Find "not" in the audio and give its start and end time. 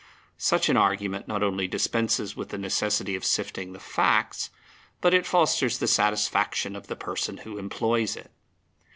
1.27-1.43